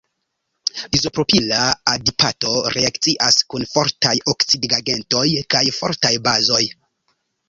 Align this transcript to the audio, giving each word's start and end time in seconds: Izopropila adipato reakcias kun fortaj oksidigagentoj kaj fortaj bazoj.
Izopropila 0.99 1.59
adipato 1.91 2.53
reakcias 2.75 3.37
kun 3.55 3.65
fortaj 3.73 4.13
oksidigagentoj 4.33 5.27
kaj 5.55 5.63
fortaj 5.77 6.13
bazoj. 6.29 6.63